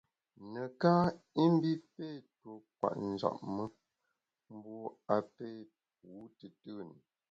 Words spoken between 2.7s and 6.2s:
kwet njap me, mbu a pé pu